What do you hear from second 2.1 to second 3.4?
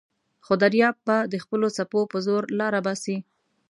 په زور لاره باسي.